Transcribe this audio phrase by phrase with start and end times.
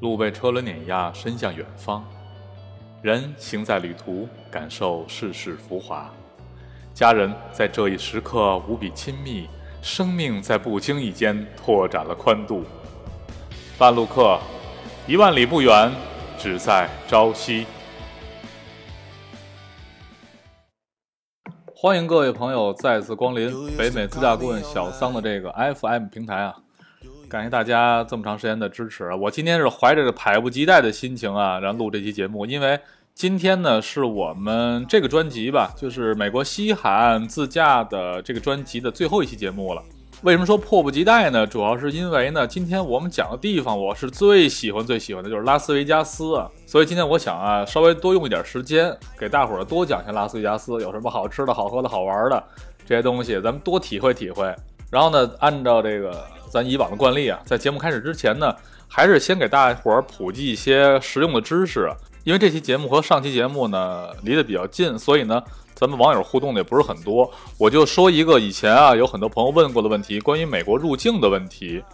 [0.00, 2.04] 路被车轮碾压，伸向远方。
[3.00, 6.10] 人行在旅途，感受世事浮华。
[6.92, 9.48] 家人在这一时刻无比亲密，
[9.80, 12.64] 生命在不经意间拓展了宽度。
[13.78, 14.38] 半路客，
[15.06, 15.90] 一万里不远，
[16.38, 17.66] 只在朝夕。
[21.74, 26.56] 欢迎各位朋友再次光临北美自驾顾问小桑的这个 FM 平台啊！
[27.28, 29.12] 感谢大家这么长时间的支持。
[29.14, 32.78] 我今天是怀着着迫不及待的心情啊，然后录这期节目，因为
[33.14, 39.82] 今天呢是我们这个专辑吧，就是美国西海岸自驾的这个专辑的最后一期节目了。
[40.22, 41.44] 为什么说迫不及待呢？
[41.46, 52.42] 主要是因为呢，今天我们讲的地方，我是最喜欢最喜欢的就是拉斯维加斯啊，所以今天我想啊，稍微多用一点时间给大伙儿多讲一下拉斯维加斯有什么好吃的、好喝的、好玩的
[52.86, 54.54] 这些东西，咱们多体会体会。
[54.90, 58.54] 然后呢，按照这个咱以往的惯例啊，在节目开始之前呢，
[58.88, 61.90] 还是先给大伙儿普及一些实用的知识，
[62.24, 65.42] 因为这期节目和上期节目呢离得比较近，所以呢。
[65.78, 71.84] 咱们网友互动的也不是很多，我就说一个以前啊有很多朋友问过的问题，关于美国入境的问题。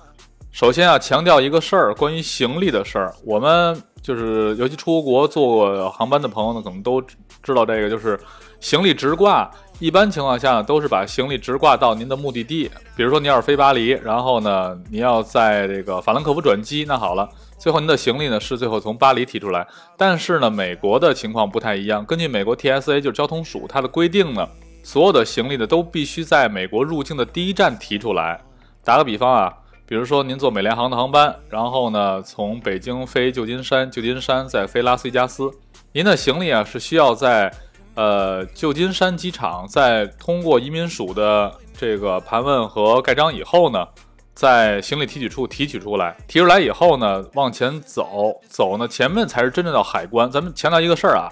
[0.52, 3.12] 首先啊，强调一个事儿，关于行李的事儿。
[3.24, 7.02] 我们就是尤其出国坐过航班的朋友呢，可能都
[7.42, 8.16] 知道这个，就是
[8.60, 9.50] 行李直挂。
[9.82, 17.28] 一般情况下都是把行李直挂到您的目的地，比如说您要是飞巴黎，然后呢您要在这个法兰克福转机，那好了。
[17.58, 19.66] 最后，您的行李呢是最后从巴黎提出来，
[19.98, 22.06] 但是呢，美国的情况不太一样。
[22.06, 24.48] 根据美国 TSA 就是交通署它的规定呢，
[24.84, 28.40] 所有的行李呢都必须在美国入境的第一站提出来。
[28.84, 29.52] 打个比方啊，
[29.84, 35.50] 比如说您坐美联航的航班，然后呢从北京飞旧金山，旧金山再飞拉斯维加斯，
[35.90, 37.52] 您的行李啊是需要在
[37.94, 43.86] 呃旧金山机场在通过移民署的这个盘问和盖章以后呢。
[44.34, 50.28] 在行李提取处提取出来，提出来以后呢，往前走走呢，前面才是真正的海关。
[50.30, 51.28] 咱们强调一个事儿啊，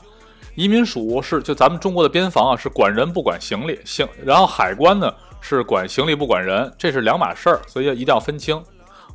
[0.55, 5.11] 移民署是就咱们中国的边防啊，是管人不管行李，行，然后海关呢
[5.41, 8.55] 是管行李不管人，这是两码事儿，所以一定要分清。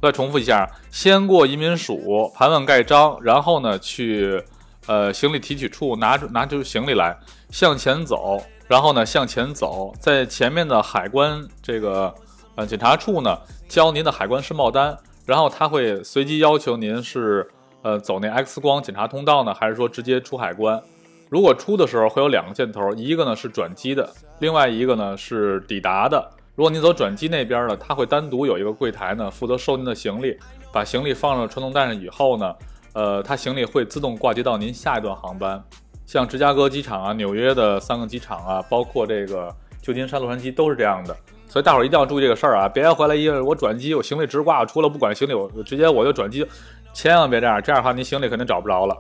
[0.02, 4.44] 我再重复一下，先过移民署盘问盖章，然后呢去
[4.88, 7.16] 呃行李提取处拿出拿出行李来，
[7.50, 12.14] 向前走，然后呢向前走，在前面的海关这个。
[12.58, 17.46] 呃，检查处呢交您的海关申报单，然后他会随机要求您是
[17.82, 20.82] 呃走那 X 光检查通道呢，还是说直接出海关？
[21.28, 26.32] 如果出的时候会有两个箭头，一个呢是转机的，另外一个呢是抵达的。
[26.56, 30.40] 如果您走转机那边呢，他会单独有一个柜台呢负责收您的行李，
[30.72, 32.56] 把行李放到传送带上以后呢，
[32.94, 35.62] 呃，他行李会自动挂接到您下一段航班。
[36.06, 41.16] 像芝加哥机场啊、纽约的三个机场啊，包括这个旧金山、洛杉矶都是这样的。
[41.48, 42.68] 所以大伙儿一定要注意这个事儿啊！
[42.68, 46.46] 别回来一我转机，我行李直挂，除了不管行李，我直接我就转机，
[46.92, 48.98] 千万别这样，这样的话您行李肯定找不着了。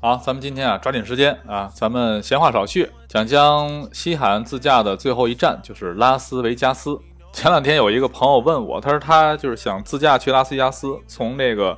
[0.00, 6.98] 好，咱们今天啊抓紧时间啊，咱们闲话少叙，讲讲西海岸自驾的最后一站就是拉斯维加斯。
[7.32, 11.76] 前两天有一个朋友问我，他说他就是想自驾去拉斯维加斯，从那个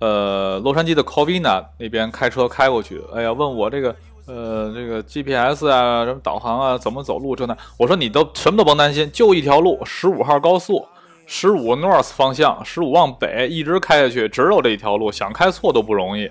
[0.00, 3.00] 呃洛杉矶的 Covina 那边开车开过去。
[3.14, 3.94] 哎呀，问我这个。
[4.30, 7.56] 呃，这个 GPS 啊，什么导航啊，怎么走路这那？
[7.78, 10.86] 我说你都什么都甭担心，就一条路，十五号高速，
[11.24, 16.30] 十五 North 方向，十五往北一直开下去，只有这一条路，想开错都不容易。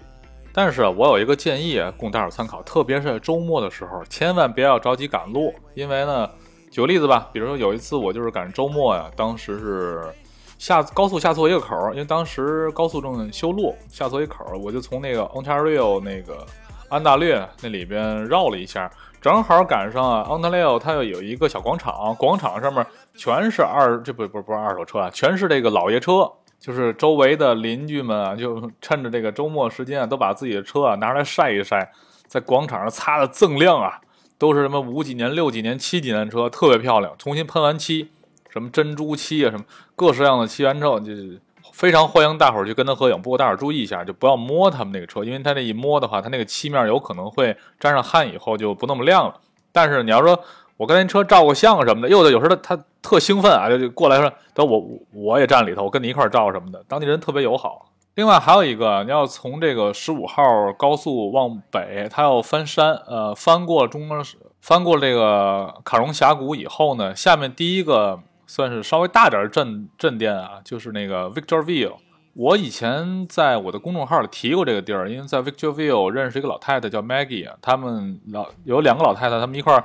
[0.54, 6.30] 但是我有一个建议供大伙参考，特别是周末的时候，千万别要着急赶路，因为呢，
[6.70, 10.04] 举个例子吧，比如说有一次我就是赶周末呀，当时是
[10.58, 16.46] 下高速下错一个口，因为当时高速正修路，下错一口，我就从那个 Ontario 那个。
[16.90, 31.92] 安大略那里边绕了一下，正好赶上啊，安大略它要有一个小广场，广场上面全是二，这不不不是二手车啊，全是这个老爷车，就是周围的邻居们啊，就趁着这个周末时间啊，都把自己的车啊拿出来晒一晒，
[32.26, 34.00] 在广场上擦的锃亮啊，
[34.38, 38.10] 都是什么五几年、六几年、七几年车，特别漂亮，重新喷完漆，
[38.50, 39.64] 什么珍珠漆啊，什么
[39.96, 41.12] 各式样的漆完之后就。
[41.74, 49.36] 非常欢迎大伙儿去跟他合影，不过大伙儿注意一下，就不要摸他们那个车，因为他那一摸的话，他那个漆面有可能会沾上汗，以后就不那么亮了。
[49.72, 50.40] 但是你要说
[50.76, 54.84] 我跟您车照个相什么的，有的有时候他特兴奋啊，就过来说，等我
[55.14, 57.92] 我也站里头，我跟你一块照什么的，当地人特别友好。
[58.16, 60.42] 另外还有一个，你要从这个十五号
[60.74, 64.10] 高速往北，他要翻山，呃，翻过中，
[64.62, 68.20] 翻过这个卡戎峡谷以后呢，下面第一个。
[68.48, 71.98] 算是稍微大点的镇镇店啊，就是那个 Victorville。
[72.34, 79.84] 我以前在我的公众号里提过这个地儿，因为在 Victorville 认识一个老太太叫 Maggie，他们老有两个老太太，他们一块儿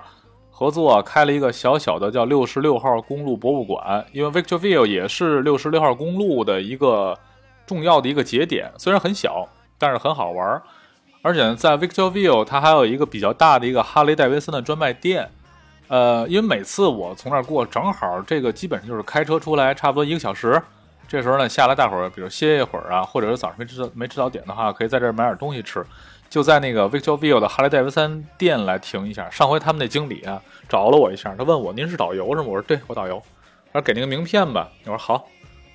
[0.51, 4.07] 合作开了一个小小的叫六十六号公路博物馆。
[4.13, 7.19] 因为 Victorville 也是六十六号公路的一个
[7.67, 8.71] 重要的一个节点。
[8.77, 9.49] 虽然很小，
[9.79, 10.63] 但是很好玩儿。
[11.23, 15.31] 而且呢在 Victorville，它还有一个比较大的一个哈雷戴维森的专卖店。
[15.93, 20.59] 呃，因为每次我从那儿过，正好这个基本上就是开车出来差不多一个小时。
[21.07, 25.85] 这时候呢，下来大伙儿，比如歇一会儿啊，或者是早上没吃没吃早点的话，可以在这儿买点东西吃。
[26.31, 29.29] 就在那个 Victorville 的哈雷戴维森店来停一下。
[29.29, 32.47] 上回他们那经理啊找了我一下，他问我您是导游是吗？
[32.49, 33.23] 我说对，我导游。
[33.71, 34.71] 他说给那个名片吧。
[34.87, 35.27] 我说好。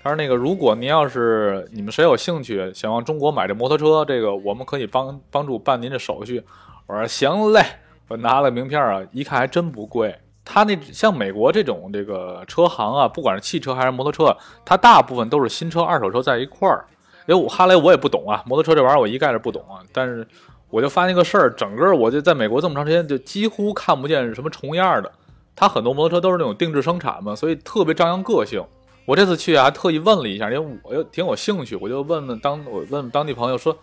[0.02, 6.44] 他说那个如果您要是你们谁有兴趣想往中国买这摩托车，这个我们可以帮帮助办您的手续。
[6.88, 7.64] 我说行嘞。
[8.08, 10.16] 我拿了名片啊，一看还真不贵。
[10.46, 16.86] 他那像美国这种这个车行啊，不管是汽车还是摩托车，它大部分都是新车、二手车在一块儿。
[17.28, 19.84] 因为我哈雷我也不懂啊，摩托车这玩意儿我一概是不懂啊。
[19.92, 20.26] 但是
[20.70, 25.12] 我就发现个事儿，整个我就在美国这么长时间，就几乎看不见什么重样的。
[25.54, 28.64] 他很多摩托车都是那种定制生产嘛，所以特别张扬个性。
[29.06, 33.76] 我这次去，还特意问了一下，因为我又挺有兴趣，我就问问当我问问当地朋友说：“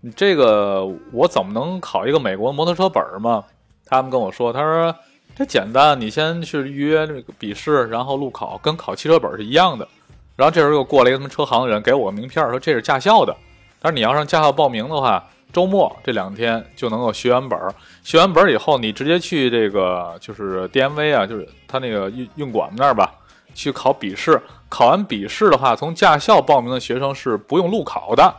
[0.00, 3.44] 你这个我怎么能考一个美国摩托车本儿嘛？”
[3.88, 4.94] 他们跟我说：“他说。”
[5.36, 9.86] 这简单，你先去预约那个笔试，然后路考，跟考汽车本是一样的。
[10.34, 13.32] 然后这时候又过来一个他们车行的人，给我个名片，说这是驾校的。
[13.80, 17.56] 但是你要上驾校报名的话，周末这两天就能够学完本。
[18.02, 23.14] 学完本以后，你直接去这个就是 DMV 啊，就是他那个运运管那儿吧，
[23.54, 24.42] 去考笔试。
[24.68, 28.34] 考完笔试的话，从驾校报名的学生是不用路考的。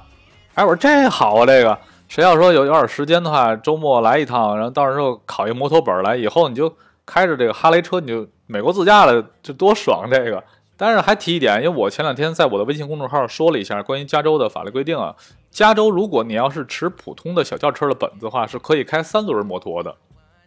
[0.56, 6.70] 哎，我说这好啊，这个谁要说有有点时间的话，周末来一趟，然后到时候考一摩托本来以后，你就。
[7.12, 10.08] 开着这个哈雷车，你就美国自驾了，这多爽！
[10.12, 10.44] 这个，
[10.78, 15.16] 但是还提一点，因为我前两天在我的微信公众号说了一下关于加州的法律规定啊。
[15.50, 19.96] 加州如果你要是持普通的小轿车的本子的话，是可以开三轮摩托的，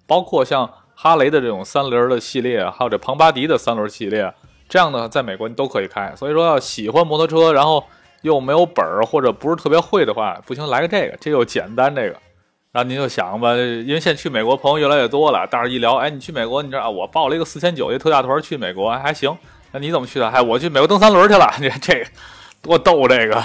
[0.07, 4.33] 包括像哈雷的这种三轮的系列，还有这庞巴迪的三轮系列，
[4.69, 6.15] 这样的在美国你都可以开。
[6.15, 7.83] 所以说，要喜欢摩托车，然后
[8.23, 12.17] 又没有本儿或者不是特别会的话，不行，来个这个，这又简单，这个。
[12.73, 16.89] 然后您就想吧，因为现在去美国朋友越来越多了，但是一聊，哎，你去美国，你知道？
[16.89, 19.37] 我报了一个四千九的特价团去美国，还行。
[19.73, 20.27] 那你怎么去的？
[20.29, 21.53] 哎，我去美国蹬三轮去了。
[21.61, 22.07] 你这个
[22.63, 23.07] 多逗！
[23.07, 23.43] 这 个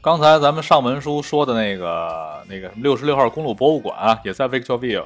[0.00, 5.04] 刚才咱们上文书说的那个那个六十六号公路博物馆啊，也在 Victorville，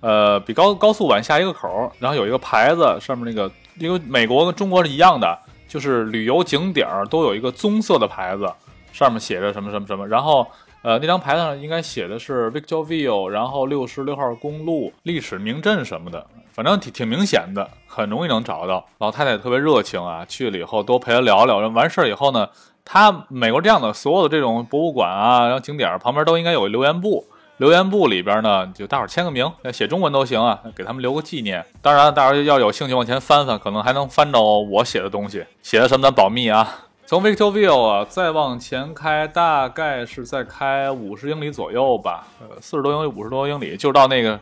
[0.00, 8.50] 呃，比高高速晚下一个口，然后有一个牌子，上面那个因为美国跟中国是一样的，就是旅游景点儿都有一个棕色的牌子，
[8.92, 10.46] 上面写着什么什么什么，然后。
[10.82, 18.86] 呃，那张牌子上应该写的是 Victorville，然后六十六号公路历史名镇什么的，反正挺挺明显的，很容易能找到。
[18.98, 21.58] 老太太特别热情啊，去了以后多陪她聊聊。
[21.70, 22.48] 完事儿以后呢，
[22.84, 27.26] 他美国这样的所有的这种博物馆啊，然后景点旁边都应该有留言簿，
[27.58, 31.64] 留言簿里边呢就大伙签个名，写中文都行啊，给他们留个纪念。
[31.80, 36.82] 当然，大伙要有兴趣往前翻翻，可能还能翻着我写的东西，写的什么咱保密啊。
[37.06, 44.38] 从 Victorville 啊，再往前开，大概是在开五十英里左右吧，呃，四十多英里、五十多英里，就是到那个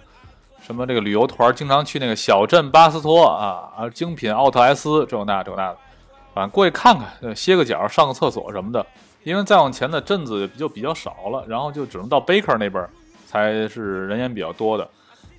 [0.60, 5.76] 什么这个旅游团经常去那个小镇巴斯托啊啊，精品奥特莱斯这种那这种那的，
[6.34, 8.84] 反正过去看看，歇个脚，上个厕所什么的。
[9.24, 12.86] 因为再往前的镇子就比较少了，然后就只能到 Baker 那边
[13.34, 14.88] 才是人烟比较多的。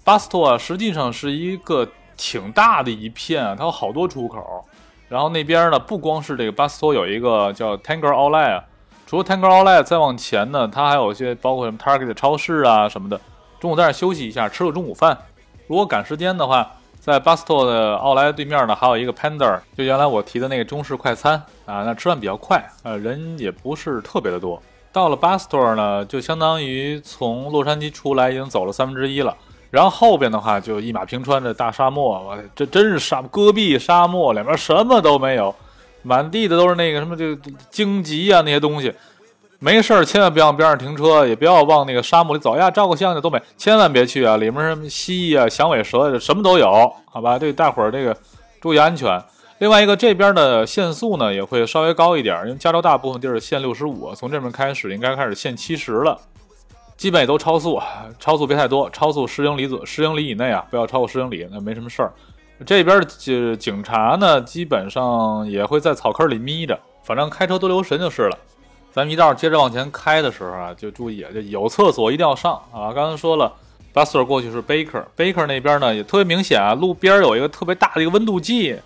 [0.04, 1.88] 巴斯托啊，实际上是一个
[2.18, 4.66] 挺大的一片啊，它有好多出口。
[5.08, 8.64] 然后那边呢，不光是这个巴斯托有一个叫 Tanger Outlet 啊，
[9.08, 13.18] 除了 Tanger Outlet 再往前呢，它还有一些包括什么 Target 超市啊什么的。
[13.62, 15.18] 中午在那休息一下，吃个中午饭。
[15.68, 16.70] 如果赶时间的话，
[17.00, 24.62] 在巴斯托的奥莱对面呢，还有一个 Panda，就原来我提的那个中式快餐啊，那吃饭比较快，呃，人也不是特别的多。
[24.96, 29.36] 到了巴斯托呢，就相当于从洛杉矶出来已经走了三分之一了。
[29.70, 35.54] 然后后边的话就一马平川的大沙漠，我这真是沙戈壁沙漠，两边什么都没有，
[36.02, 37.36] 满地的都是那个什么就
[37.70, 38.94] 荆棘啊那些东西。
[39.60, 44.38] 没事儿千万别往边上停车，也不要往那个沙漠里走呀，照个相就都没，千万别去啊！
[44.38, 47.38] 里面什么蜥蜴啊、响尾蛇什么都有，好吧？
[47.38, 48.16] 对大伙儿这个
[48.62, 49.22] 注意安全。
[49.60, 56.20] 另外一个这边的限速呢也会稍微高一点，因为加州大部分地儿限六十五，从这边开始应该开始限七十了。
[56.98, 57.82] 基本也都超速，
[58.20, 62.12] 超速别太多，超速十英里左十英里以内啊，不要超过十英里，那没什么事儿。
[62.66, 68.38] 这边的警察呢，基本上也会在草坑里眯着，反正开车多留神就是了。
[68.94, 72.94] 咱们一道接着往前开的时候啊，就注意，就有厕所一定要上啊。
[72.94, 73.54] 刚才说了
[73.94, 78.80] ，Buster 过去是 Baker，Baker 那边呢也特别明显啊，路边有一个特别大的一个温度计，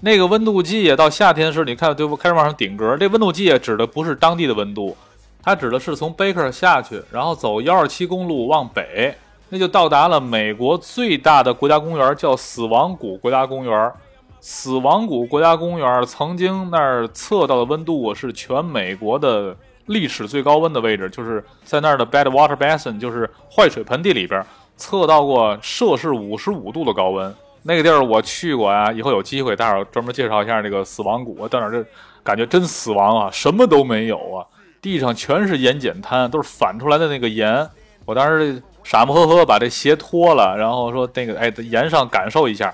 [0.00, 4.96] 那个温度计也到夏天的时候你看对不，开始往上顶格，这温度计也指的不是当地的温度。
[5.42, 9.16] 它指的是从 Baker 下去，然后走幺二七公路往北，
[9.48, 13.92] 那就到达了美国最大的国家公园，叫死亡谷国家公园。
[14.40, 24.44] 死亡谷国家公园曾经那儿测到的温度是全美国的历史最高温的位置，就是在那儿的 Bad Water Basin，就是坏水盆地里边
[24.76, 27.34] 测到过摄氏五十五度的高温。
[27.66, 31.48] 那个地儿我去过啊，以后有机会待会儿专门介绍一下那个死亡谷。
[31.48, 31.84] 到那儿这
[32.22, 34.46] 感觉真死亡啊，什么都没有啊，
[34.80, 37.68] 地上全是盐碱滩，都是反出来的那个盐。
[38.04, 42.72] 我当时傻不呵呵把这鞋脱了，然后说那个哎，盐上感受一下。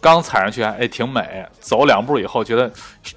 [0.00, 2.70] 刚踩上去哎挺美，走两步以后觉得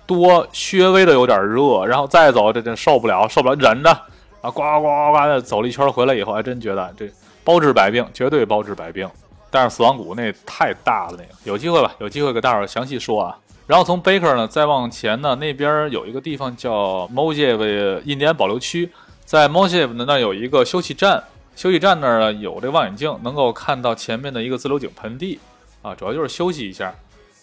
[0.05, 3.91] 多稍微的有点热，然后再走这这受不了受不了忍着
[4.39, 7.09] 啊呱呱呱呱的走了一圈回来以后还真觉得这
[7.43, 9.05] 包治百病，绝对包治百病。
[9.50, 13.38] 但是死亡谷那太大了，那个有机会吧，有机会给大伙儿详细说啊。
[13.66, 18.89] 然后从 Baker 呢再往前呢，那边有一个地方叫 Mojave 印第安保留区，
[19.25, 21.24] 在 Mojave 呢那有一个休息站，
[21.56, 25.39] 休息站那儿呢有这望远镜，能够看到前面的一个自流井盆地。
[25.84, 26.94] 啊，主要就是休息一下，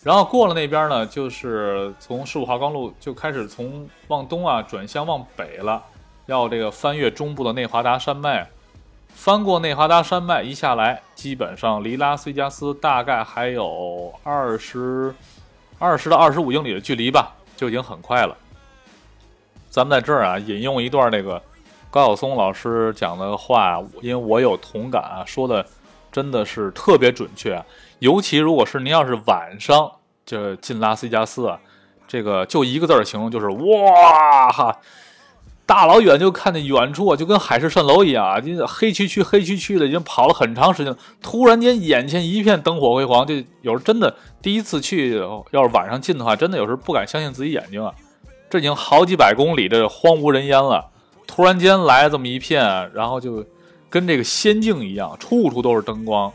[0.03, 5.83] 然后过了那边呢，就是从十五号公路就开始从往东啊转向往北了，
[6.27, 8.47] 要这个翻越中部的内华达山脉，
[9.15, 15.15] 翻过内华达山脉一下来，基本上离拉斯维加斯大概还有二十
[15.79, 18.37] 二十到二十五英里的距离吧，就已经很快了。
[19.71, 21.41] 咱们在这儿啊引用一段那个
[21.91, 25.65] 高晓松老师讲的话，因为我有同感啊，说的
[26.13, 27.65] 真的是特别准确。
[28.01, 29.91] 尤其如果是您要是晚上
[30.27, 31.59] 就进拉斯维加斯啊，
[32.07, 34.79] 这个就一个字儿形容就是哇哈，
[35.67, 45.19] 大老远就看见远处啊，就跟海市蜃楼一样啊，黑黢黢黑黢黢的，已经跑了很长时间，突然间眼前一片灯火辉煌，就有时候真的第一次去，
[45.51, 47.93] 要是晚上进的话，真的有时候不敢相信自己眼睛啊，
[48.51, 50.85] 这已经好几百公里这荒无人烟了，
[51.27, 53.45] 突然间来这么一片，然后就
[53.89, 56.31] 跟这个仙境一样，处处都是灯光。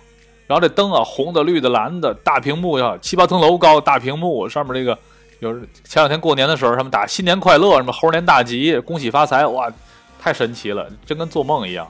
[0.48, 4.98] 然后这灯啊，红的、绿的、蓝的，大屏幕呀，七八层楼高，大屏幕上面这个，
[5.40, 5.54] 有
[5.86, 9.72] 前两天过年的时候，他们打新年快乐，什么猴年大吉，恭喜发财，哇，
[10.20, 11.88] 太神奇了，真跟做梦一样。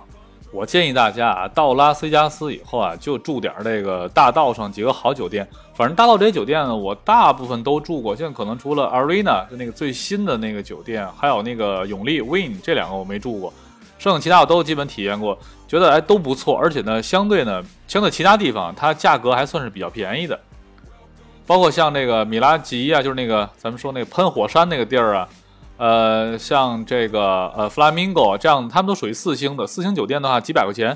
[0.52, 5.48] 我建议大家啊，到拉斯维加斯以后啊，就住点这个大道上几个好酒店。
[5.74, 13.54] 反正大道这些酒店呢，我大部分都住过，现在可能除了 Arena 就那个最新的那个酒店，还有那个永利 Win 这两个我没住过。
[13.98, 15.38] 剩下其他我都基本体验过，
[15.68, 20.40] 觉得哎都不错，而且呢，相对呢，相对其他地方，它价格还算是比较便宜的。
[21.50, 25.28] 包括像这个米拉吉啊，就是那个咱们说那个喷火山那个地儿啊，
[25.78, 29.66] 呃，像这个呃 Flamingo 这样，他们都属于四星的。
[29.66, 30.96] 四星酒店的话，几百块钱，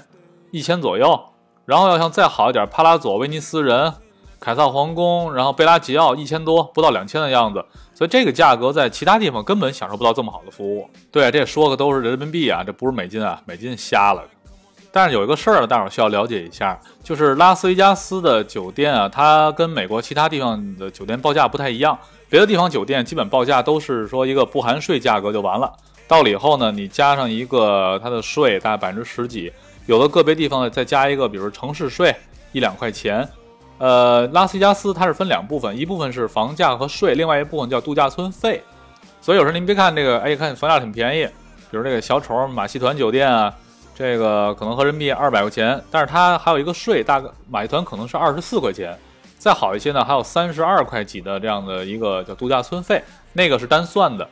[0.51, 1.19] 一千左右。
[1.65, 3.91] 然后要像再好一点，帕拉佐、威尼斯人、
[4.39, 7.65] 凯撒皇宫，然后贝拉吉奥，一千多，不到两千的样子。
[7.95, 10.87] 所以这个价格在其他地方根本享受不到这么好的服务。
[11.11, 14.23] 对，这说的都是人民币啊，这不是美金啊，美金瞎了。
[14.95, 21.97] 但是有一个事儿，大伙需要了解一下，就是拉斯维加斯的酒店啊，它跟美国其他地方的酒店报价不太一样。
[22.29, 25.73] 别的地方酒店基本报价都是说一个不含税价格就完了，
[26.07, 29.51] 到了以后呢，你加上一个它的税，大概百分之十几，
[29.87, 32.15] 有的个别地方呢再加一个，比如城市税
[32.51, 33.27] 一两块钱。
[33.79, 38.63] 呃，拉斯维加斯它是分两部分，一部分是房价和税，另外一部分叫度假村费。
[39.21, 41.25] 所以有时候您别看这个，哎，看房价挺便宜，
[41.71, 43.51] 比如这个小丑马戏团酒店啊，
[43.95, 48.97] 这个可能合人民币二百块钱，但是它还有一个税，大概马戏团可能是二十四块钱。
[49.37, 54.27] 再好一些呢，还有三十二块几的这样的一个叫度假村费，那个是单算的。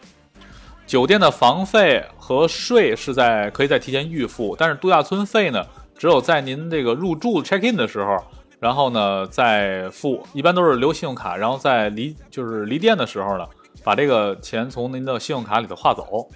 [0.88, 5.66] 酒店的房费和税是在可以在提前预付，但是度假村费呢，
[5.98, 8.18] 只有在您这个入住 check in 的时候。
[8.60, 13.48] 然后呢，再付，一般都是留信用卡，然后在离就是离店的时候呢，
[13.84, 16.28] 把这个钱从您的信用卡里头划走。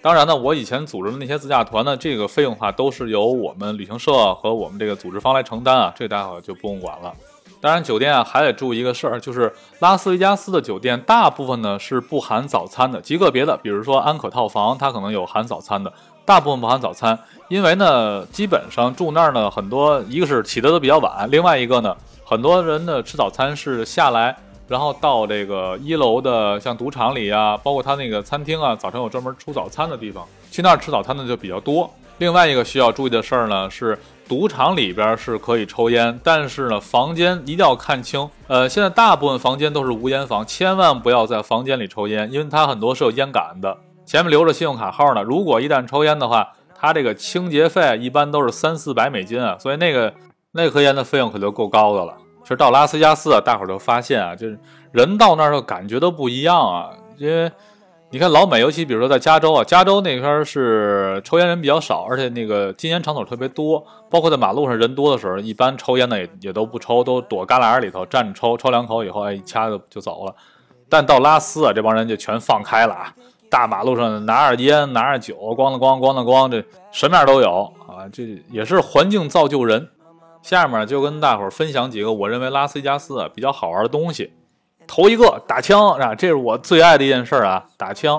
[0.00, 7.12] 当然呢，我以前组织的那些自驾团呢，这个费用的话都是由我们旅行社和我们这个组织方来承担啊，这大伙就不用管了。
[7.60, 15.92] 当然，酒店啊还得注意一个事儿，就是拉斯维加斯的酒店大部分呢是不含早餐的，极个别的，比如说安可套房，它可能有含早餐的，
[16.24, 17.18] 大部分不含早餐。
[17.48, 24.36] 因为呢，基本上住那儿呢，很多一个是起的都比较晚，另外一个呢，很多人呢吃早餐是下来，
[24.68, 31.90] 然后到这个一楼的像赌场里啊，包括他那个餐厅啊，早晨有专门出早餐的地方，去那儿吃早餐的就比较多。
[32.18, 33.98] 另外一个需要注意的事儿呢，是
[34.28, 38.28] 赌场里边是可以抽烟，但是呢，房间一定要看清。
[38.46, 43.76] 呃，现在大部分房间都是无烟房，千万不要在房间里抽烟，因为它很多是有烟杆的。
[44.04, 46.52] 前面留着信用卡号呢，如果一旦抽烟的话。
[46.80, 50.14] 它这个清洁费一般都是三四百美金啊，所以那个
[50.52, 52.14] 那颗烟的费用可就够高的了。
[52.48, 54.58] 其实到拉斯加斯啊，大伙儿就发现啊，就是
[54.90, 56.88] 人到那儿的感觉都不一样啊，
[57.18, 57.52] 因为
[58.08, 70.34] 你看老美，尤其比如说在加州啊，加州那边是抽烟人比较少，而且那个禁烟场所特别多，包括在马路上人多的时候，一般抽烟的也也都不抽，都躲旮旯里头站着抽，抽两口以后，哎，一掐就就走了。
[70.88, 73.14] 但到拉斯啊，这帮人就全放开了啊，
[73.50, 79.86] 大马路上拿着烟，拿着酒，咣当咣咣当咣，这什么样都有啊，这也是环境造就人。
[80.48, 84.32] 下面就跟大伙儿分享几个我认为拉斯维加斯啊比较好玩的东西。
[84.86, 88.18] 头一个打枪啊，这是我最爱的一件事啊，打枪。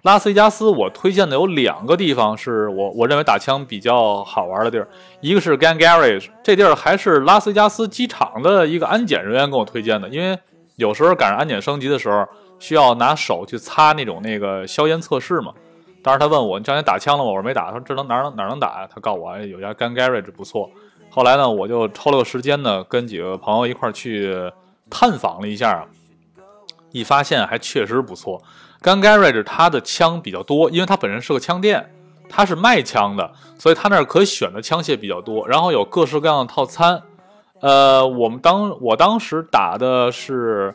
[0.00, 4.88] 拉斯维加斯我推荐的有两个地方是我我认为打枪比较好玩的地儿，
[5.20, 10.38] 一个是 Gun Garage，这地儿还是拉斯维加斯机场的一个安检人员给我推荐的，因为
[10.76, 12.26] 有时候赶上安检升级的时候，
[12.58, 15.52] 需要拿手去擦那种那个消烟测试嘛。
[16.02, 17.28] 当时他问我，你之前打枪了吗？
[17.28, 17.66] 我说没打。
[17.66, 18.88] 他说这能哪能哪能打呀？
[18.90, 20.70] 他告诉我，有家 Gun Garage 不错。
[21.16, 24.30] 后来呢，我就抽了个时间呢，跟几个朋友一块去
[24.90, 25.86] 探访了一下啊，
[26.92, 28.42] 一发现还确实不错。
[28.82, 31.90] Gun Garage 它的枪比较多，因为它本身是个枪店，
[32.28, 37.02] 它是卖枪的，所以它那儿可选的枪械比较多，然后有各式各样的套餐。
[37.62, 40.74] 呃，我们当我当时打的是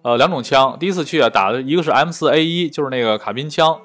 [0.00, 3.78] 呃两种枪，第一次去啊打的一个是 M4A1，就是那个卡宾枪，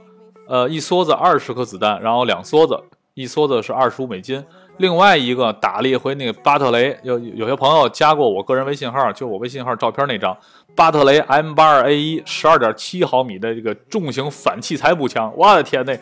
[0.47, 2.81] 呃一梭子二十颗子弹，然后两梭子，
[3.13, 4.41] 一梭子是二十五美金。
[4.77, 10.36] 另外一个打了一回那个巴特雷，有有些朋友加过我个人微信号，就我微信号照片那张
[10.75, 15.98] 巴特雷 M 八二 A 一十二点七毫米的这个重型反器材步枪，我的天呐！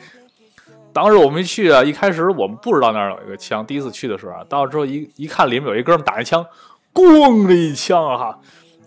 [0.92, 6.46] 当时我们去啊，一开始我们不知道那儿有一个枪，第一次去的时候啊，到之后一一看里面有一哥们打一枪，
[6.94, 8.38] 咣的一枪啊，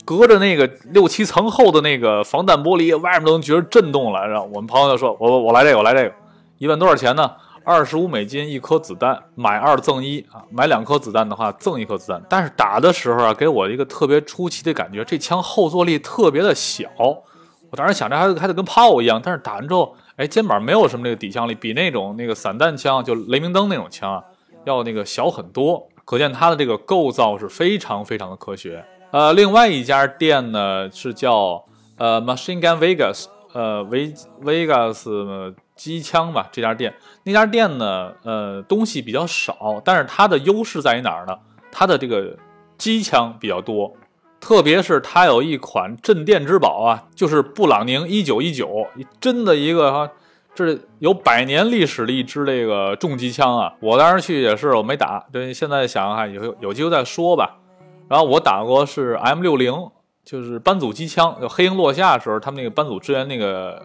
[0.04, 4.26] 隔着那个六七层厚的那个防弹玻璃，外面都能觉得震动了。
[4.26, 6.14] 然后我们朋友就说：“我我来这个，我来这个。”
[6.56, 7.30] 一问多少钱呢？
[7.68, 10.42] 二十五美金一颗子弹，买二赠一啊！
[10.50, 12.22] 买两颗子弹的话，赠一颗子弹。
[12.26, 16.88] 但是打的时候啊，给我一个特别出奇的感觉，这枪后坐力特别的小。
[16.98, 24.24] 我当时想着还还得跟炮一样，但是打完之后，哎，肩膀没有什么这个抵枪力，比那种那个散弹枪，就雷明灯那种枪啊，
[24.64, 25.86] 要那个小很多。
[26.06, 28.82] 可见它的这个构造是非常非常的科学。
[29.10, 31.62] 呃，另外一家店呢是叫
[31.98, 35.54] 呃 Machine Gun Vegas，呃维 Vegas。
[35.78, 36.92] 机枪吧，这家店
[37.22, 41.38] 那家店呢，呃，东西比较少，但是它的优势在于哪儿呢？
[41.70, 42.36] 它的这个
[42.76, 43.94] 机枪比较多，
[44.40, 48.86] 特别是它有一款镇店之宝啊，就是布朗宁一九一九，
[49.20, 50.10] 真的一个哈，
[50.52, 53.72] 这有百年历史的一支这个重机枪啊。
[53.80, 57.56] 我当时去也是，我没打，对，现在想想有有机会再说吧。
[58.08, 59.72] 然后我打过是 M 六零，
[60.24, 63.80] 就是班组机枪，就黑鹰落下的时候，他们那个班组支援那个。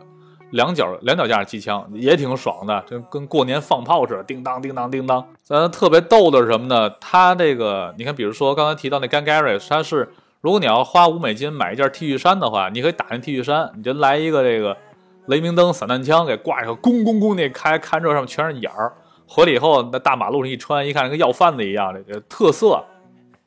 [0.53, 5.25] 两脚两脚架机枪也挺爽的，就跟过年放炮似的，叮当叮当叮当。
[5.41, 6.89] 咱特别逗的是什么呢？
[7.01, 10.07] 它这个你看，比如说刚才提到那 Gun Garage，它是
[10.41, 14.77] 如果你要花五美金买一件 T 恤衫的话，你可以打那 T 恤衫，你就来一个这个
[15.25, 18.93] 雷明灯散弹枪给挂上，咣咣咣那开，看这上面全是眼儿。
[19.25, 22.79] 回来以后，那大马路上一穿，一看跟要饭的一样，这个特色。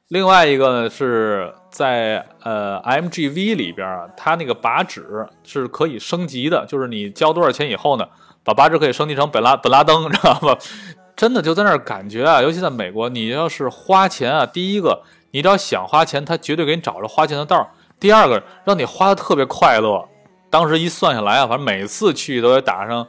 [0.08, 8.06] 另外一个呢，是在呃 MGV 里边啊，它那个靶纸是可以升级的，就是你交多少钱以后呢，
[8.44, 10.56] 把靶纸可以升级成本拉本拉登，知道吧？
[11.16, 17.66] 真的就在那儿感觉啊，尤其在美国，你要是花钱啊，第一个你只要想花钱，他绝对给你找着花钱的道儿；
[17.98, 20.06] 第二个让你花的特别快乐。
[20.50, 23.04] 当时一算下来啊，反正每次去都得打上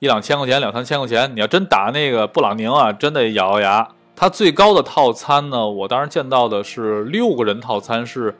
[0.00, 1.34] 一两千块钱、两三千块钱。
[1.34, 3.88] 你要真打那个布朗宁啊，真得咬咬牙。
[4.22, 8.32] 它最高的套餐呢，我当时见到的是六个人套餐，是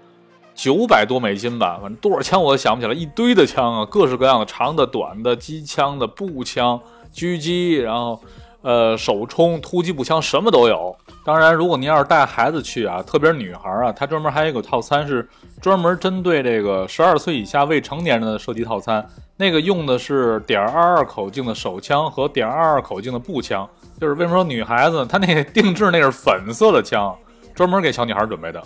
[0.54, 6.80] 九百多美金吧，反正多少枪我都想不起来，一堆的枪啊，各式各样的，长的、短的，机枪的、步枪、
[7.12, 8.16] 狙击，然后
[8.60, 10.94] 呃手冲、突击步枪，什么都有。
[11.24, 15.28] 当然，如果您要是带孩子去啊，特别是女孩啊，它专门还有一个套餐是
[15.60, 19.04] 专门针对这个十二岁以下未成年人的设计套餐，
[19.36, 23.68] 那个用的是点二二口径的手枪和点二二口径的步枪。
[24.02, 27.16] 就是为什么说女孩子她那定制那是粉色的枪，
[27.54, 28.60] 专门给小女孩准备的。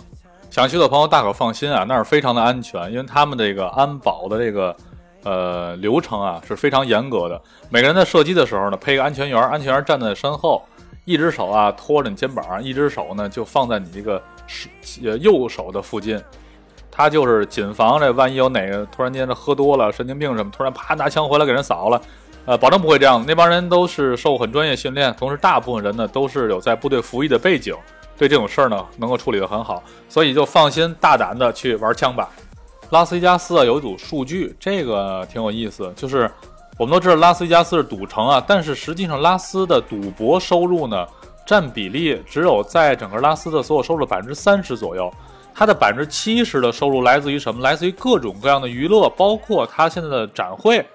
[0.49, 4.75] 想去的朋友大可放心啊，那是非常的安全，因为他们这个安保的这个
[5.23, 7.39] 呃流程啊是非常严格的。
[7.69, 10.63] 每个人在射击的时候呢，配一个安全员，安全员站在身后，
[11.05, 14.67] 一只手啊托着你肩膀，一只手呢就放在你这个是
[15.03, 16.19] 呃右手的附近，
[16.89, 22.01] 他就是谨防这万一有哪个突然间这喝多了神经病什么，突然啪拿枪回来给人扫了。
[22.47, 23.25] 呃，保证不会这样的。
[23.27, 27.75] 那帮人都是受很专业训练，同时大部分人呢都是有在部队服役的背景，
[28.17, 32.29] 对这种事儿呢能够处理得很好，所以就放心大胆的去玩枪吧。
[32.91, 36.31] 拉斯维加斯啊有一组数据，这个挺有意思，就是
[36.77, 41.05] 我们都知道拉斯维加斯是赌城啊，但是实际上拉斯的赌博收入呢
[41.45, 45.11] 占比例只有在整个拉斯的所有收入的百分之三十左右，
[45.53, 47.61] 它的百分之七十的收入来自于什么？
[47.61, 50.85] 来自于各种各样的娱乐，包括它现在的展会。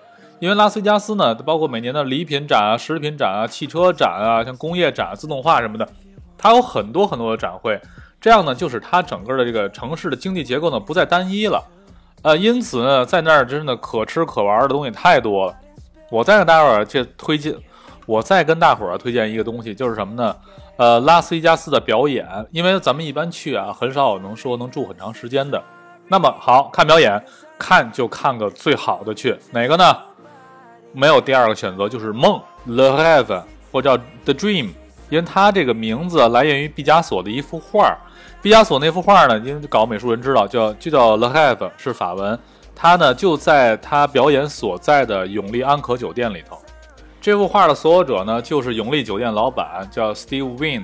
[0.42, 5.88] 因为拉斯维加斯呢，包括每年的礼品展啊、食品展啊、汽车展啊、像工业展、自动化什么的，
[6.36, 7.80] 它有很多很多的展会。
[8.20, 11.62] 这样呢，就是它整个的这个城市的经济结构呢不再单一了。
[12.22, 15.54] 呃，因此呢，在那儿真的可吃可玩的东西太多了。
[16.10, 17.54] 我再给大伙儿这推荐，
[18.04, 20.36] 我再跟大伙儿推荐一个东西，就是什么呢？
[20.76, 25.62] 呃，拉斯维加斯的表演，因为咱们一般去啊，很少有能说能住很长时间的。
[26.08, 27.24] 那么好看表演，
[27.56, 29.96] 看就看个最好的去，哪个呢？
[30.92, 34.68] 没有第二个选择，就是梦，The Have 或者叫 The Dream，
[35.08, 37.96] 因为它这个名字来源于毕加索的一幅画。
[38.40, 42.38] 毕加索那幅画呢，因为搞美术人知道，叫就叫 The Have 是法文。
[42.74, 46.58] 他呢就在他表演所在的永利安可酒店里头。
[47.20, 50.82] 这幅画的所有者呢，就是永利酒店老板，叫 Steve Wynn。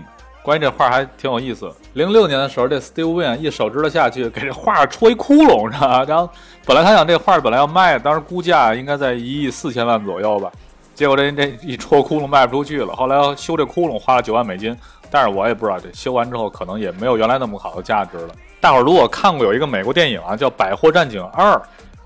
[0.49, 1.71] 关于这画还挺有意思。
[1.93, 6.05] 零六年的时候，这 Steve Wynn 一手指头下去，给这画戳一窟窿，知道吧？
[6.09, 6.27] 然后
[6.65, 10.51] 本来他想这画本来要卖，当时估价应该在一亿四千万左右吧。
[10.95, 12.97] 结果这这一戳窟窿卖不出去了。
[12.97, 14.75] 后来修这窟窿花了九万美金，
[15.11, 18.29] 但是我也不知道这修完之后可能也没有原来那么好的价值了。
[18.59, 21.53] 大伙儿如果看过有一个美国电影啊，叫《百货战警二》，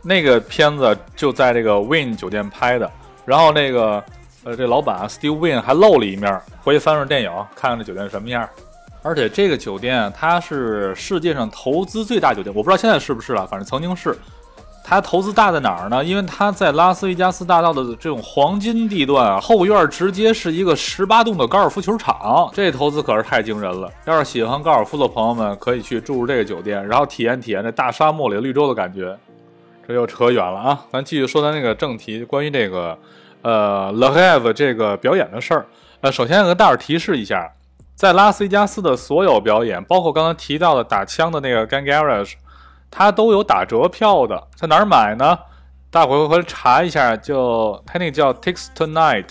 [0.02, 2.90] 那个片子就在这个 Win 酒店拍的，
[3.24, 4.02] 然后那个。
[4.44, 8.48] 呃，这老板啊 Steve Wynn 还露了一面，回去翻翻电影，看看这酒店什么样。
[9.02, 14.16] 而且这个酒店它是世界上投资最大酒店，我不知道现在是不是了，反正曾经是。
[14.84, 16.04] 它投资大在哪儿呢？
[16.04, 23.88] 因为它在拉斯维加斯大道的这种黄金地段啊，后院直接是一个十八洞的高尔夫球场，这投资可是太惊人了。
[24.06, 29.16] 要是喜欢高尔夫的朋友们，可以去住住这个酒店，然后体验体验这大沙漠里绿洲的感觉。
[29.86, 32.98] 这又扯远了啊，咱继续说咱那个正题，关于这个。
[33.42, 35.66] 呃，The Have 这个表演的事儿，
[36.00, 37.52] 呃，首先要跟大伙提示一下，
[37.96, 42.34] 在拉斯维加斯的所有表演，包括刚刚提到的打枪的那个 Gang Garage，
[42.88, 45.36] 它都有打折票的，在哪儿买呢？
[45.90, 49.26] 大伙回来查一下，就它那个叫 Tix Tonight，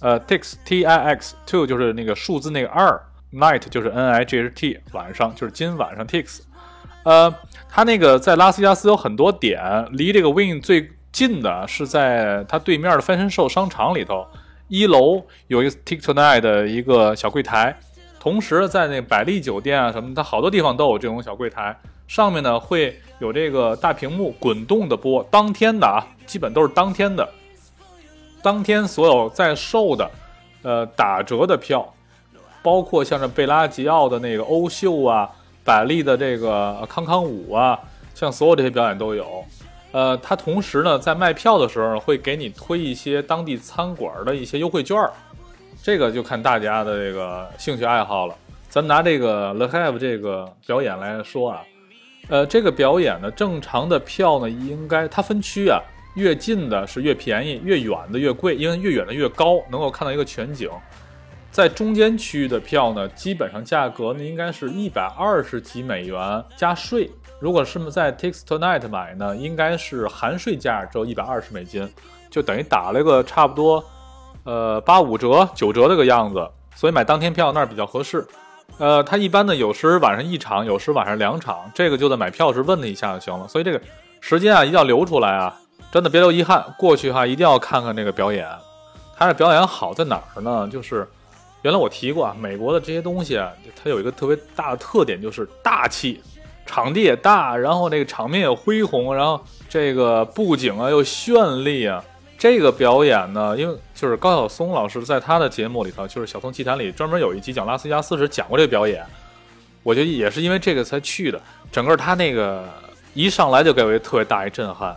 [0.00, 2.98] 呃，Tix T I X Two 就是那个数字那个二
[3.32, 6.40] ，Night 就是 N I G H T 晚上就是今晚上 Tix，
[7.04, 7.32] 呃，
[7.68, 10.90] 它那个在拉斯维加斯有很多点，离这个 Win 最。
[11.12, 14.26] 近的是在它对面的翻身兽商场里头，
[14.68, 17.78] 一楼有一个 t i k t o k Night 的一个小柜台，
[18.18, 27.28] 同时在那百丽酒店啊什么，它好多地方都有这种小柜台，上面呢会有这个大屏幕滚动的播当天的啊，基本都是当天的，
[28.42, 30.10] 当天所有在售的，
[30.62, 31.92] 呃打折的票，
[32.62, 35.28] 包括像这贝拉吉奥的那个欧秀啊，
[35.62, 37.78] 百丽的这个康康舞啊，
[38.14, 39.44] 像所有这些表演都有。
[39.92, 45.12] 呃，他同时呢，在卖票的时候会给你推一些当地餐馆的一些优惠券儿，
[45.82, 48.34] 这个就看大家的这个兴趣爱好了。
[48.70, 51.62] 咱拿这个 Le h a v e 这个表演来说啊，
[52.28, 55.78] 呃，这个表演呢，正常的票呢，应该它分区啊，
[56.14, 60.70] 越近的是越便宜，越远的越贵，因为越远的越高，能够看到一个全景。
[61.50, 67.10] 在中间区域的票呢，基本上价格呢，应该是一百二十几美元加税。
[67.42, 71.92] 如果是在 Tix Tonight 买呢，应该是含税价只有一百二十美金，
[72.30, 73.84] 就等于打了个差不多，
[74.44, 78.24] 呃八五折九折这个样子，所以买当天票那儿比较合适。
[78.78, 83.48] 呃，它一般呢有时晚上一场，有时晚上两场，这个就在买票时问了一下就行了。
[83.48, 83.80] 所以这个
[84.20, 85.52] 时间啊一定要留出来啊，
[85.90, 86.64] 真的别留遗憾。
[86.78, 88.46] 过去哈一定要看看这个表演，
[89.16, 90.68] 它的表演好在哪儿呢？
[90.68, 91.04] 就是
[91.62, 93.50] 原来我提过啊，美国的这些东西啊，
[93.82, 96.22] 它有一个特别大的特点，就是大气。
[96.66, 102.02] 场地也大，然后那个场面也恢宏，然后这个布景啊又绚丽啊。
[102.38, 109.04] 这个表演呢，因为就是高晓松老师在他的节目里头，就是《小松奇谈》里专门有一集讲拉斯维加斯时讲过这个表演。
[109.84, 111.40] 我觉得也是因为这个才去的。
[111.70, 112.68] 整个他那个
[113.14, 114.96] 一上来就给我一特别大一震撼。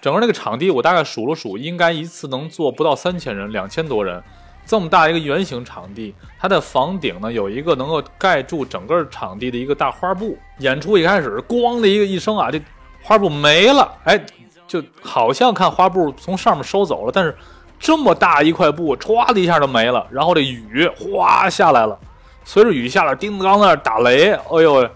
[0.00, 4.22] 整个那个场地我大概数了数，应该一次能坐不到三千人，两千多人。
[4.66, 10.36] 这么大一个圆形场地，它的房顶呢有一个能够盖住整个场地的一个大花布。
[10.60, 12.60] 演出一开始，咣的一个一声啊，这
[13.02, 14.18] 花布没了，哎，
[14.66, 17.36] 就好像看花布从上面收走了，但是
[17.78, 20.06] 这么大一块布，歘的一下就没了。
[20.10, 21.98] 然后这雨哗下来了，
[22.44, 24.88] 随着雨下来，叮当在那打雷，哎呦，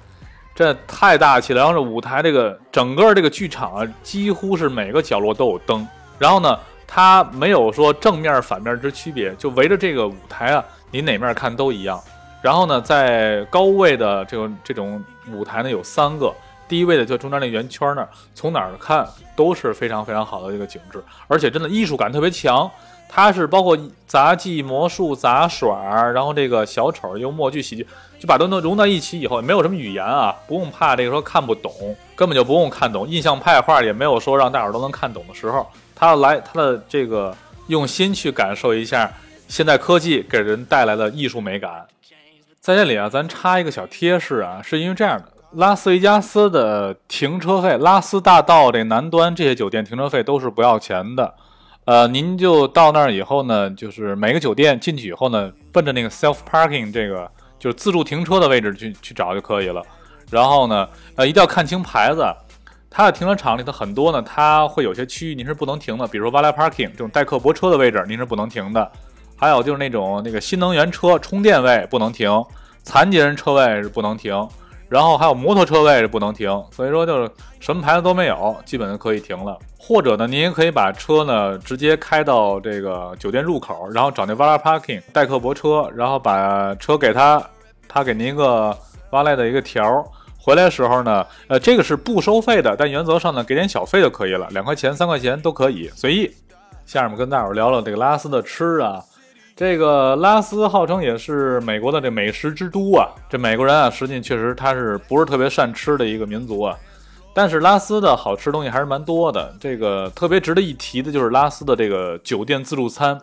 [0.55, 1.61] 这太大气了。
[1.61, 5.87] 然后这舞台这个整个这个剧场啊，几乎是每个角落都有灯。
[6.19, 6.59] 然后呢？
[6.91, 12.03] 它没有说正面反面之区别，就围着这个舞台啊，你哪面看都一样。
[12.41, 16.33] 然后呢，在高位的这个这种舞台呢有三个，
[16.67, 22.69] 第一位的就中间那圆圈那儿，从哪儿看都是非常非常好的一个景致，而且真的艺术感特别强。
[23.11, 27.87] 它是包括杂技、魔术、杂耍，然后这个小丑、幽默剧、喜剧，
[28.21, 31.73] 就把都能融到一起以后，没有什么语言啊，不用怕这个说看不懂，
[32.15, 33.09] 根本就不用看懂。
[33.09, 35.67] 印象派画也没有说让大伙都能看懂的时候。
[35.99, 39.13] 他要来他的这个用心去感受一下
[39.49, 41.85] 现代科技给人带来的艺术美感。
[42.61, 51.35] 在这里啊，咱插一个小贴士啊，是因为这样的，拉斯维加斯的停车费，拉斯大道这南端这些酒店停车费都是不要钱的。
[51.85, 59.83] 呃，您就到那儿以后呢，就是每个酒店进去以后呢，奔着那个 self parking 这个就是自助停车的位置去去找就可以了。
[60.31, 62.25] 然后呢，呃，一定要看清牌子。
[62.91, 68.91] 它的停车场里头很多呢，它会有些区域您是不能停的，比如说 valet parking 这种代客泊车的位置您是不能停的。
[69.37, 72.31] 还有就是那种那个新能源车充电位不能停，
[72.83, 74.49] 残疾人车位是不能停。
[74.89, 79.59] 然后还有摩托车位是不能停，所以说就是什么牌子都没有，基本就可以停了。
[79.79, 87.41] 或者呢，您也可以把车呢直接开到这个酒店入口，然后找那 valet parking 代客泊车，然后把车给他，
[87.87, 88.75] 他给您一个
[89.11, 90.03] valet 的一个条。
[90.49, 96.35] 回来的时候呢，呃，这个是不收费的，但原则上呢，给点小费就可以了，两块钱、三块钱都可以，随意。
[96.87, 98.99] 下面跟大伙聊聊这个拉斯的吃啊。
[99.55, 106.75] 这个拉斯号称也是美国的这美食之都啊，这美国人啊，实际确实他是不是特别善吃的一个民族啊？
[107.35, 109.55] 但是拉斯的好吃东西还是蛮多的。
[109.61, 113.21] 这个特别值得一提的就是拉斯的这个酒店自助餐。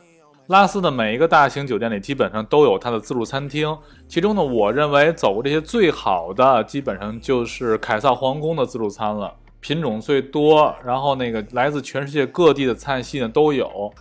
[0.47, 3.75] 拉斯的每一个大型酒店里基本上都有它的自助餐厅，
[4.07, 13.91] 其中呢，我认为走过这些最好的，基本上就是凯撒皇宫的自助餐了，品种最多，然后那个来自全世界各地的菜系呢都有。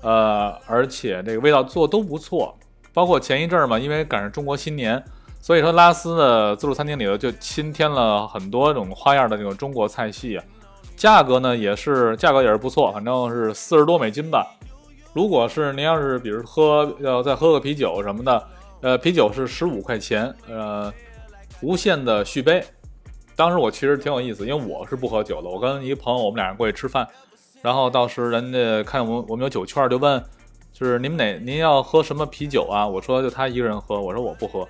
[0.00, 2.52] 呃，而且这个味道做都不错，
[2.92, 5.00] 包括前一阵儿嘛，因为赶上中国新年，
[5.38, 10.40] 所以说拉斯的自助餐厅里头就新添了很多种花样的这种中国菜系，
[10.96, 14.44] 价格呢也是价格也是不错，反正是四十多美金吧。
[15.12, 18.48] 如果是您要是比如喝要再喝个啤酒什么的，
[18.80, 20.92] 呃，啤酒是十五块钱，呃，
[21.60, 22.64] 无限的续杯。
[23.36, 27.06] 当时我其实挺有意思，因为我是不喝酒的，我跟一个朋友我们俩人过去吃饭。
[27.60, 30.22] 然后到时人家看我我们有酒券，就问，
[30.72, 32.86] 就是你们哪您要喝什么啤酒啊？
[32.86, 34.66] 我说就他一个人喝，我说我不喝。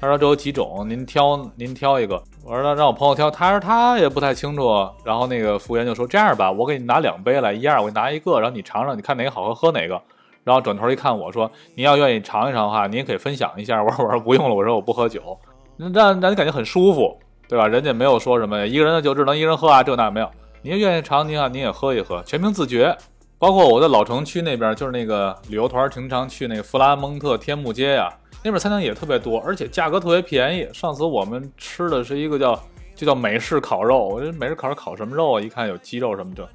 [0.00, 2.22] 他说这有几种，您挑您挑一个。
[2.44, 4.86] 我说那让我朋友挑，他说他也不太清楚。
[5.02, 10.00] 然后那个服务员就说这样吧，我给你拿两杯来，一样我给你拿一个，然后你尝尝，你看哪个好喝喝哪个。
[10.42, 13.82] 然后转头一看我说，您要愿意尝一尝的话，您也可以分享一下。
[13.82, 15.38] 我说我说不用了，我说我不喝酒，
[15.78, 17.16] 那让让你感觉很舒服，
[17.48, 17.66] 对吧？
[17.66, 20.28] 人家没有说什么一个人的酒只能一个人喝啊，这那没有。
[20.60, 22.94] 您愿意尝，您啊，您也喝一喝，全凭自觉。
[23.38, 28.08] 包括我在老城区那边，就是那个旅游团经常去那个弗拉蒙特天幕街呀，
[28.42, 30.66] 那边餐厅也特别多，而且价格特别便宜。
[30.72, 32.58] 上次我们吃的是一个叫
[32.94, 35.40] 就叫美式烤肉，我觉得美式烤肉烤什么肉啊？
[35.40, 36.48] 一看有鸡肉什么的，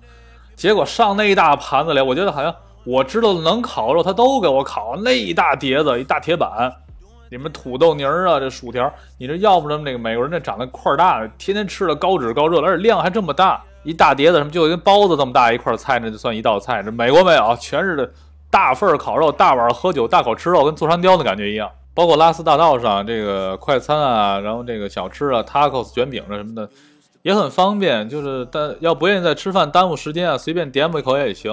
[0.56, 6.74] 结果上那一大盘子里，我觉得好像我知道能烤肉，他都给我烤那一大碟子，一大铁板，
[7.30, 13.64] 里面土豆泥儿啊，这薯条，你这要不这么那个美国人那长得块儿大，天天吃的高脂高热，而且量还这么大。
[13.84, 16.84] 一大碟子什么，就跟包子这么大一块菜，那就算一道菜。
[16.84, 18.14] 这美国没有，全是
[18.50, 21.70] 大份烤肉、大碗喝酒、大口吃肉，跟座山雕的感觉一样。
[21.94, 26.70] 包括拉斯大道上这个快餐啊，然后这个小吃啊，tacos 卷饼啊什么的，
[27.22, 28.08] 也很方便。
[28.08, 31.52] 就是但要不愿意在吃饭耽误时间啊，随便点一口也行。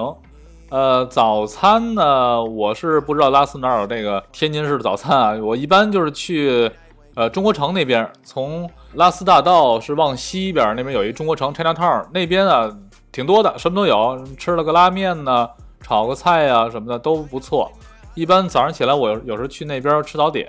[0.69, 6.69] 呃，早餐呢，我是不知道拉斯哪有这个天津式的早餐啊，我一般就是去。
[7.17, 12.71] 呃，中国城那边从拉斯大道是往西边，那边有一中国城 China Town，那边啊
[13.11, 15.49] 挺多的，什么都有，吃了个拉面呢，
[15.81, 17.71] 炒个菜呀什么的都不错。
[18.13, 20.47] 一般早上起来我有时候去那边吃早点，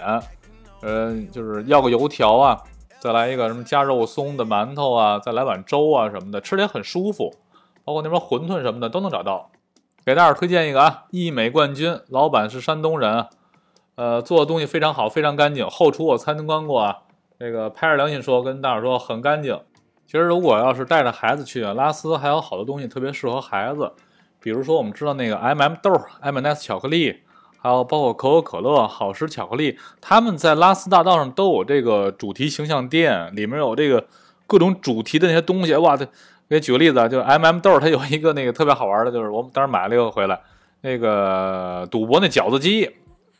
[0.83, 2.63] 嗯，就是要个油条啊，
[3.01, 7.33] 再来一个什么加肉松的馒头啊，再来碗粥啊什么的，吃的也很舒服。
[7.83, 9.51] 包括那边馄饨什么的都能找到。
[10.05, 13.27] 给大伙推荐一个啊，益美冠军，老板是山东人。
[13.99, 15.69] 呃，做的东西非常好，非常干净。
[15.69, 16.99] 后厨我参观过啊，
[17.37, 19.61] 这个拍着良心说，跟大伙说很干净。
[20.07, 23.91] 其实如果要是带着孩子去，拉斯还有好多东西特别适合孩子，
[24.41, 27.23] 比如说我们知道那个 M M 豆、M&S 巧克力，
[27.61, 34.07] 还有包括可口可乐、好时巧克力，他们在拉斯大道上都有这个主题形象店，里面有这个
[34.47, 35.75] 各种主题的那些东西。
[35.75, 36.07] 哇，这
[36.49, 40.41] 给举个例子啊，就 M M 豆，它有一个那个特别好玩的，就是我们当时买了一个回来，
[40.83, 42.89] 那个赌博那饺子机。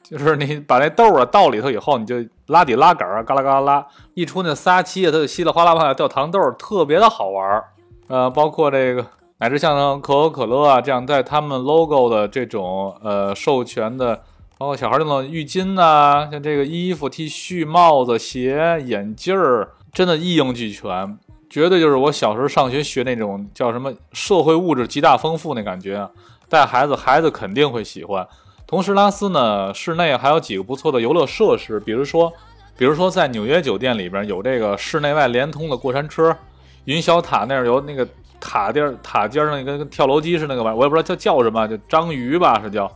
[0.09, 2.17] 就是你把那豆啊倒里头以后，你就
[2.47, 7.65] 拉底拉杆儿，嘎啦嘎啦拉，一出那撒气，它就稀里哗啦往下掉糖豆，特别的好玩儿。
[8.07, 9.05] 呃，包括这个
[9.37, 14.23] 乃至像可口可乐啊这样带他们 logo 的这种呃授权的，
[14.57, 21.19] 包括小孩那种浴巾呐，像这个衣服、T 恤、帽子、鞋、眼镜儿，真的一应俱全，
[21.51, 26.09] 绝对就是我小时候上学学那种叫什么社会物质极大丰富那感觉，
[26.49, 28.27] 带孩子，孩子肯定会喜欢。
[28.69, 32.31] 同时，拉斯呢，室内还有几个不错的游乐设施，比如说，
[32.77, 36.37] 比如说在纽约酒店里边有这个室内外连通的过山车，
[36.85, 38.07] 云霄塔那儿有那个
[38.39, 42.91] 塔尖塔尖上那个跟跳楼机似的那个玩意儿，我也不知道叫叫什么，就章鱼吧是叫。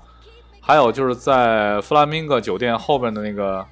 [0.61, 3.64] 还有就是在弗拉明戈酒店后边的那个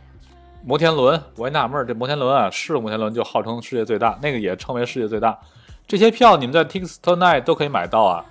[0.64, 5.38] 摩天轮，我也纳闷儿，这摩天轮啊是摩天轮就号称世界最大，那个也称为世界最大。
[5.86, 8.24] 这些票你们在 Tickets Tonight 都可以买到啊。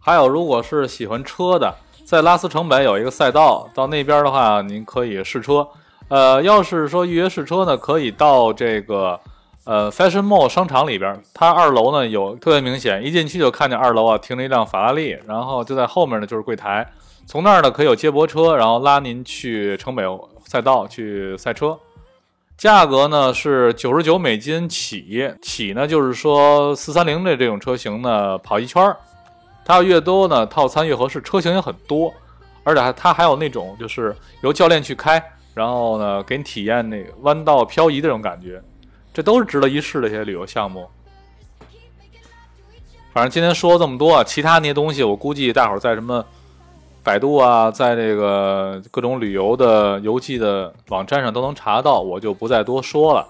[0.00, 1.72] 还有如果是喜欢车的，
[2.04, 5.66] 在拉斯城北有一个赛道，到那边的话您可以试车。
[6.08, 9.18] 呃，要是说预约试车呢，可以到这个
[9.64, 16.86] 呃 Fashion Mall 商场里边，它二楼呢有特别明显，一进去就看见二楼啊停了一辆法拉利，然后就在后面呢就是柜台。
[17.26, 20.04] 从那儿呢，可以有接驳车，然后拉您去城北
[20.44, 21.78] 赛道去赛车。
[22.58, 28.96] 价格呢是九十九美金起，起呢就是说四三零的这种车型呢跑一圈儿。
[29.64, 32.12] 它要越多呢，套餐越合适，车型也很多，
[32.62, 35.22] 而且还它还有那种就是由教练去开，
[35.54, 38.62] 然后呢给你体验那弯道漂移这种感觉，
[39.12, 40.86] 这都是值得一试的一些旅游项目。
[43.12, 46.24] 反正今天说了这么多，其他那些东西我估计大伙在什么。
[47.02, 53.28] 百度啊，在这个各种旅游的游记的网站上都能查到，我就不再多说了。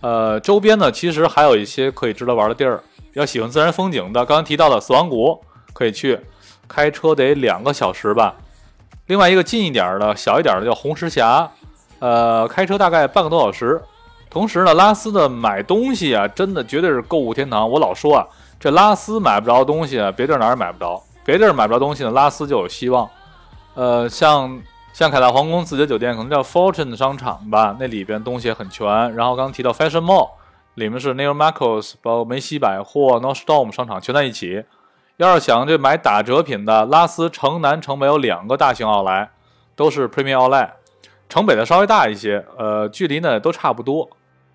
[0.00, 2.82] 呃，周边呢，其实还有一些可以值得玩的地儿。
[3.12, 5.38] 要喜欢自然风景的，刚刚提到的死亡谷
[5.72, 6.20] 可以去，
[6.68, 8.34] 开车得两个小时吧。
[9.06, 11.50] 另外一个近一点的、小一点的叫红石峡，
[11.98, 13.80] 呃，开车大概半个多小时。
[14.28, 17.68] 同时呢，拉斯的买东西啊，真的绝对是购物天堂。
[17.68, 18.26] 我老说啊，
[18.60, 21.02] 这拉斯买不着东西啊，别地儿哪儿也买不着。
[21.24, 23.10] 别地儿买不着东西呢，拉斯就有希望。
[23.74, 24.60] 呃，像
[24.92, 28.86] 像凯达皇宫自己的酒店，可能叫 Fortune 商场吧，那里边东西很全。
[29.16, 30.30] 然后刚提到 Fashion Mall，
[30.74, 34.64] 里面是 Neiman Marcus，包括梅西百货、Nordstrom 商场全在一起。
[35.26, 39.30] 要是想这买打折品的，拉斯城南城北有两个大型奥莱，
[39.76, 40.70] 都是 Premium Outlet。
[41.28, 44.08] 城北的稍微大一些，呃，距离呢都差不多。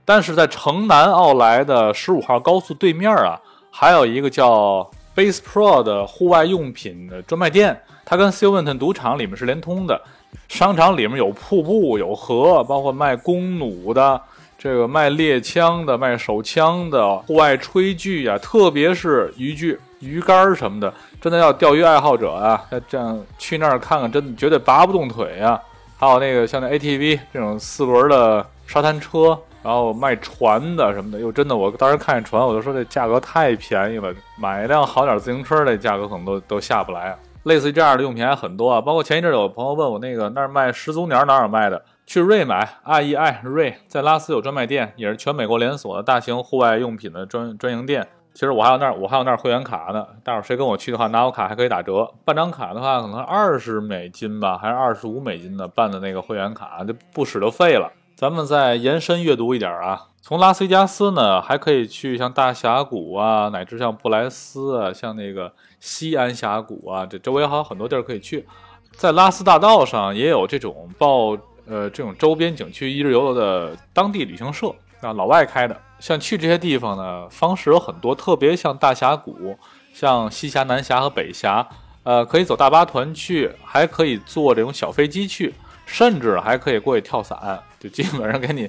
[0.04, 3.40] 但是在城南奥莱的十五号高速对面啊，
[3.72, 4.90] 还有一个叫。
[5.16, 10.02] Base Pro 的户外用品的专卖店，它跟 Sylvan 赌场里面是连通的。
[10.50, 14.22] 商场里面有瀑布、有河，包括卖弓弩的、
[14.58, 25.60] 这个卖猎枪的、卖手枪的、户外炊具啊，特别是渔具、鱼竿什么的，真的要钓鱼爱好者啊，要这样去那儿看看，真的绝对拔不动腿呀。
[25.98, 29.38] 还有那个像那 ATV 这种四轮的沙滩车。
[29.64, 37.18] 然后卖船的什么的，又真的，我当时看见船，我就说这价格太便宜了，买一辆好点自行车这价格可能都都下不来啊。
[37.46, 48.08] 类似于这样的用品还很多啊，包括前一阵有朋友问我那个那儿卖始祖鸟哪儿卖的，去瑞买，R E I 瑞，在拉斯有专卖店，也是全美国连锁的大型户外用品的专专营店。
[48.36, 57.90] 其实我还有那儿我还有那儿会员卡呢，待会儿谁跟我去的话，拿我卡还可以打折，办张卡的话可能二十美金吧，还是二十五美金的办的那个会员卡，就不使就废了。
[58.14, 68.46] 咱们再延伸阅读一点啊，从拉斯维加斯呢，还可以去像大峡谷啊，乃至像布莱斯啊，像那个西安峡谷啊，这周围还有很多地儿可以去。
[68.92, 74.68] 在拉斯大道上也有这种报呃这种周边景区一日游的当地旅行社
[75.00, 75.78] 啊，老外开的。
[76.00, 79.58] 像去这些地方呢，方式有很多，特别像大峡谷、
[79.94, 81.68] 像西峡、南峡和北峡，
[82.04, 85.54] 呃，可以走大巴团去，还可以坐这种小飞机去。
[85.88, 88.68] 甚至还可以过去跳伞，就基本上给你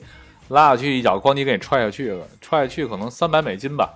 [0.49, 3.89] 拉下去一脚，咣叽给你踹下去了，踹下去可能三百美金吧。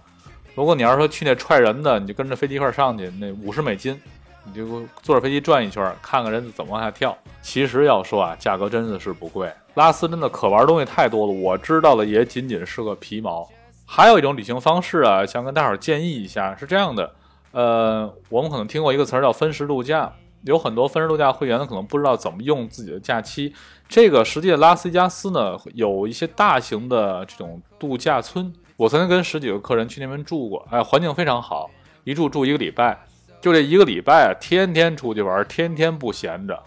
[0.55, 4.01] 如果你要是说去那踹人的，你就跟着飞机一块上去，那五十美金，
[4.45, 7.17] 你就坐着飞机转一圈，看看人怎么往下跳。
[7.43, 9.53] 其实要说啊，价格真的是不贵。
[9.75, 13.49] 拉斯真的可玩东西太多了，我知道的也仅仅是个皮毛。
[13.87, 17.13] 还有一种旅行方式啊，想跟大伙儿建议一下，是这样的，
[17.53, 20.13] 呃，我们可能听过一个词儿叫分时度假。
[20.45, 23.55] 有很多分时度假会员呢，可能不知道怎么用自己的假期。
[23.89, 28.53] 这个实际的拉斯维加斯呢，有一些大型的这种度假村。
[28.77, 31.69] 我曾经跟十几个客人去那边住过，哎，环境非常好，
[32.05, 32.99] 一住住一个礼拜。
[33.41, 36.63] 就这一个礼拜啊，天天出去玩，天天不闲着。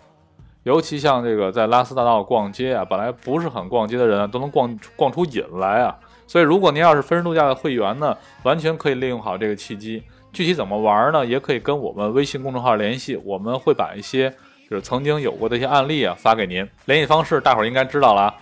[0.64, 5.96] 尤其像这个在拉斯大道逛街啊，本来不是很逛街的人啊，都能逛逛出瘾来啊。
[6.26, 10.02] 所以，如果您要是分时度假的会员呢，完全可以利用好这个契机。
[10.32, 11.24] 具体怎么玩呢？
[11.24, 14.34] 也可以跟我们微信公众号联系，我们会把一些
[14.68, 16.68] 就是曾经有过的一些案例啊发给您。
[16.86, 18.34] 联系方式大伙儿应该知道了，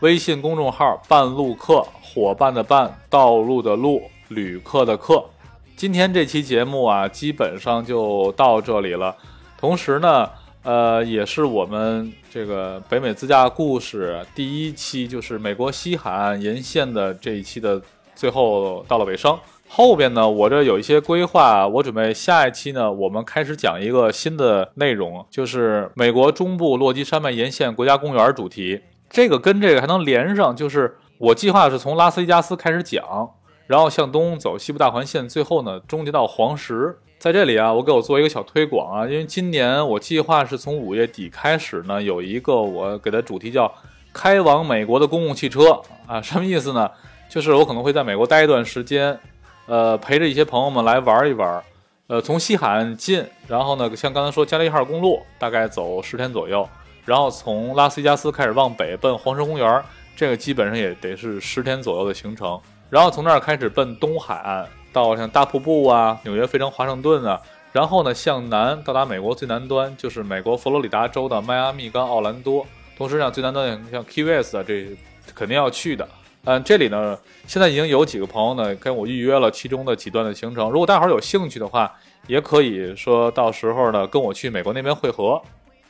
[0.00, 5.22] 微信公众号“半路客”，伙伴的伴，道路的路，旅客的客。
[5.78, 9.14] 今天这期节目啊，基本上就到这里了。
[9.56, 10.28] 同时呢，
[10.64, 17.80] 呃，也是我们这个北美自驾故事第一期，就是美国西海岸沿线的这一期的
[18.16, 19.38] 最后到了尾声。
[19.68, 28.80] 后边呢，我这有一些规划，我准备下一期呢，我们开始讲一个新的内容，就是美国中部落基山脉沿线国家公园主题。
[29.08, 33.30] 这个跟这个还能连上，就是我计划是从拉斯维加斯开始讲，
[33.68, 36.98] 然后向东走西部大环线，最后呢终结到黄石。
[37.18, 43.72] 在这里啊，我给我做一个小推广啊，因为今年我计划是从五月底开始呢，有一个我给的主题叫
[44.12, 46.90] “开往美国的公共汽车”啊，什么意思呢？
[47.28, 49.18] 就是我可能会在美国待一段时间，
[49.66, 51.62] 呃，陪着一些朋友们来玩一玩，
[52.06, 56.66] 呃，从西海岸进，然后呢，像刚才说加利一号公路，大概走十天左右，
[57.04, 59.82] 然后从拉斯维加斯开始往北奔黄石公园，
[60.16, 62.58] 这个基本上也得是十天左右的行程，
[62.90, 64.68] 然后从那儿开始奔东海岸。
[64.90, 67.38] 到像大瀑布啊，纽约、费城、华盛顿啊，
[67.72, 72.66] 然后呢向南到达美国最南端，就是美国佛罗里达州的迈阿密跟奥兰多。
[72.96, 74.96] 同时呢，最南端像 Key West 啊，这
[75.34, 76.08] 肯定要去的。
[76.44, 77.16] 嗯，这里呢
[77.46, 80.70] 现在已经有几个朋友呢跟我预约了其中的几段的行程。
[80.70, 81.94] 如果大伙儿有兴趣的话，
[82.26, 85.40] 也可以说到时候呢跟我去美国那边汇合。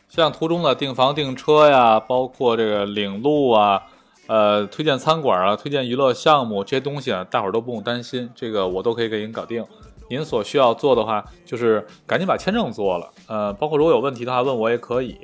[0.09, 3.81] 像途中的订房订车呀，包括这个领路啊。
[4.29, 9.65] 呃，推荐餐馆啊，推荐娱乐项目这些东西啊，大伙儿都不用担心，这个我都可以给您搞定。
[10.11, 13.11] 您所需要做的话，就是赶紧把签证做了。
[13.27, 15.17] 呃，包括如果有问题的话，问我也可以。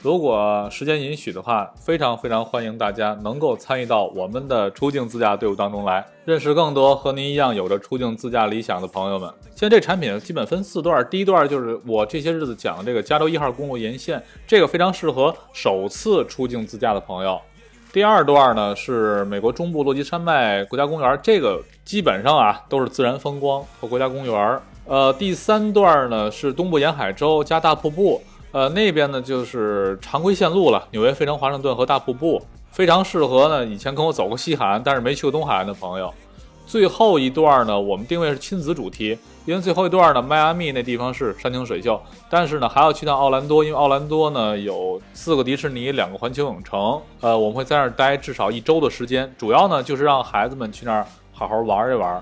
[0.00, 9.28] 如果时间允许的话，非常非常欢迎大家能够参与到我们的出境自驾队伍当中来，认识更多和您一样有着出境自驾理想的朋友们。
[9.54, 17.40] 现在这产品基本分四段，第一段就是我这些日子讲的这个加州一号公路沿线，这个非常适合首次出境自驾的朋友。
[17.92, 24.60] 第二段呢是美国中部落基山脉国家公园，这个基本上啊都是自然风光和国家公园。
[24.84, 28.22] 呃，第三段呢是东部沿海州加大瀑布，
[28.52, 36.12] 呃那边呢就是常规线路了，纽约、费城、华盛顿和大瀑布，非常适合呢以前跟我走过西海岸但是没去过东海岸的朋友。
[36.66, 41.98] 最后一段呢，我们定位是亲子主题，因为最后一段呢，迈阿密那地方是山清水秀，
[42.28, 52.20] 但是呢，还要去趟奥兰多，因为奥兰多呢有四个迪士尼，两个环球影城，呃，我们会在那儿待至少一周的时间，主要呢就是让孩子们去那儿好好玩一玩。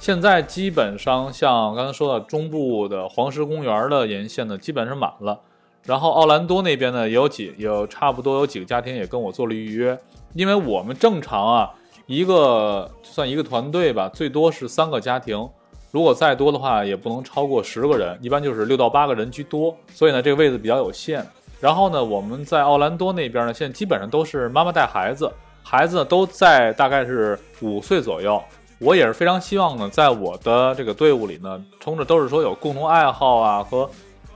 [0.00, 5.38] 现在基本上像刚才说的中部的黄石公园的沿线呢，基本上满了，
[5.84, 9.96] 然后奥兰多那边呢也有几有差不多有几个家庭也跟我做了预约，
[10.34, 11.70] 因为我们正常啊。
[12.08, 15.46] 一个算一个团队吧，最多是三个家庭，
[15.90, 19.76] 如果再多的话，也不能超过十个人，一般就是六到八个人居多。
[19.92, 21.22] 所以呢，这个位置比较有限。
[21.60, 25.30] 然后呢，我们在奥兰多那边呢，现在基本上都是妈妈带孩子，
[25.62, 28.42] 孩子都在大概是五岁左右。
[28.78, 33.88] 我也是非常希望呢，在我的这个队伍里呢，冲着都是说有共同爱好啊和。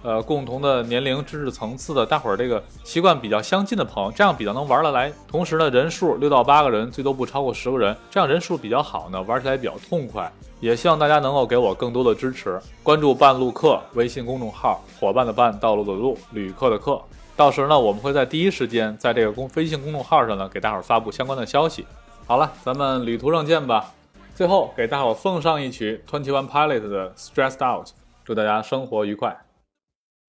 [0.03, 5.13] 呃，共同的年龄、知识层次的大伙儿，这个习惯比较相近的朋友，这样比较能玩得来。
[5.29, 10.31] 同时呢，人数六到八个人，最多不超过十个人，这样人数比较好呢，玩起来比较痛快。
[10.61, 17.01] 也希望大家能够给我更多的支持，关注半路客微信公众号，伙伴的伴，道路的路，旅客的客。
[17.37, 21.87] 到时呢，我们会在第一时间在这个公微信公众号上呢，给大伙儿发布相关的消息。
[22.27, 23.93] 好了，咱们旅途上见吧。
[24.35, 27.89] 最后给大伙儿奉上一曲 Twenty One Pilot 的 Stressed Out，
[28.25, 29.37] 祝大家生活愉快。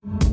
[0.06, 0.33] you.